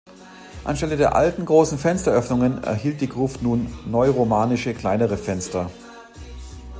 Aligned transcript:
Anstelle 0.63 0.97
der 0.97 1.13
alten 1.15 1.45
großen 1.45 1.77
Fensteröffnungen 1.77 2.63
erhielt 2.63 3.01
die 3.01 3.07
Gruft 3.07 3.43
nun 3.43 3.71
neuromanische, 3.85 4.73
kleinere 4.73 5.15
Fenster. 5.15 5.69